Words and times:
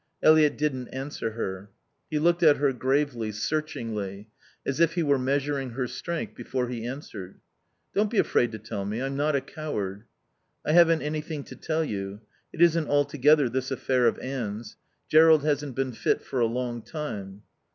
Eliot 0.23 0.57
didn't 0.57 0.87
answer 0.87 1.33
her. 1.33 1.69
He 2.09 2.17
looked 2.17 2.41
at 2.41 2.57
her 2.57 2.73
gravely, 2.73 3.31
searchingly, 3.31 4.29
as 4.65 4.79
if 4.79 4.95
he 4.95 5.03
were 5.03 5.19
measuring 5.19 5.69
her 5.73 5.85
strength 5.85 6.33
before 6.33 6.69
he 6.69 6.87
answered. 6.87 7.39
"Don't 7.93 8.09
be 8.09 8.17
afraid 8.17 8.51
to 8.53 8.57
tell 8.57 8.83
me. 8.83 8.99
I'm 8.99 9.15
not 9.15 9.35
a 9.35 9.41
coward." 9.41 10.05
"I 10.65 10.71
haven't 10.71 11.03
anything 11.03 11.43
to 11.43 11.55
tell 11.55 11.85
you. 11.85 12.21
It 12.51 12.63
isn't 12.63 12.87
altogether 12.89 13.47
this 13.47 13.69
affair 13.69 14.07
of 14.07 14.17
Anne's. 14.17 14.75
Jerrold 15.07 15.43
hasn't 15.45 15.75
been 15.75 15.91
fit 15.91 16.23
for 16.23 16.39
a 16.39 16.47
long 16.47 16.81
time." 16.81 17.43